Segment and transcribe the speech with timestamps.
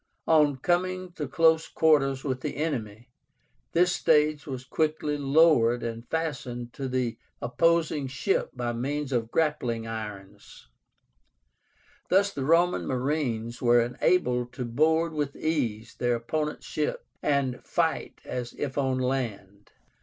[0.25, 3.09] On coming to close quarters with the enemy,
[3.73, 9.85] this stage was quickly lowered and fastened to the opposing ship by means of grappling
[9.85, 10.65] irons;
[12.09, 18.21] thus the Roman marines were enabled to board with ease their opponents' ship, and fight
[18.25, 19.69] as if on land.